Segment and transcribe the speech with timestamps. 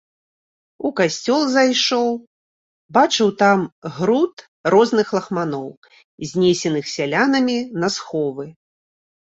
[0.89, 2.09] У касцёл зайшоў,
[2.99, 3.59] бачыў там
[3.99, 4.35] груд
[4.77, 5.69] розных лахманоў,
[6.33, 8.45] знесеных сялянамі на сховы.